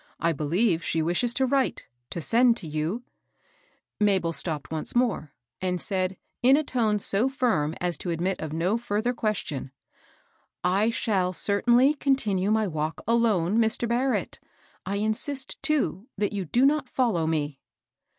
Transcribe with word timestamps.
I 0.19 0.33
believe 0.33 0.83
she 0.83 1.03
wishes 1.03 1.31
to 1.35 1.45
write,— 1.45 1.87
to 2.09 2.21
send 2.21 2.57
to 2.57 2.67
you 2.67 3.03
"—Mabel 4.09 4.33
stopped 4.33 4.71
once 4.71 4.95
more, 4.95 5.31
and 5.61 5.79
said, 5.79 6.17
in 6.41 6.57
a 6.57 6.63
tone 6.63 6.97
so 6.97 7.29
firm 7.29 7.75
as 7.79 7.99
to 7.99 8.09
admit 8.09 8.39
of 8.39 8.51
no 8.51 8.77
fiirther 8.77 9.15
question, 9.15 9.71
"I 10.63 10.89
shall 10.89 11.33
certainly 11.33 11.93
continue 11.93 12.49
my 12.49 12.65
walk 12.65 13.03
alone, 13.07 13.59
Mr. 13.59 13.87
Barrett. 13.87 14.39
I 14.87 14.95
insist, 14.95 15.61
too, 15.61 16.07
that 16.17 16.33
you 16.33 16.45
do 16.45 16.65
not 16.65 16.89
follow 16.89 17.27
me." 17.27 17.59